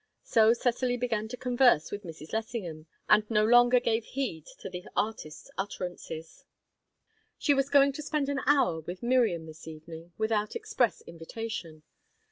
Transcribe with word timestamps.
So 0.23 0.53
Cecily 0.53 0.97
began 0.97 1.27
to 1.27 1.37
converse 1.37 1.91
with 1.91 2.01
Mrs. 2.01 2.33
Lessingham, 2.33 2.87
and 3.07 3.29
no 3.29 3.45
longer 3.45 3.79
gave 3.79 4.03
heed 4.03 4.47
to 4.59 4.67
the 4.67 4.83
artist's 4.95 5.51
utterances. 5.59 6.43
She 7.37 7.53
was 7.53 7.69
going 7.69 7.91
to 7.91 8.01
spend 8.01 8.27
an 8.27 8.39
hour 8.47 8.79
with 8.79 9.03
Miriam 9.03 9.45
this 9.45 9.67
evening, 9.67 10.11
without 10.17 10.55
express 10.55 11.01
invitation. 11.01 11.83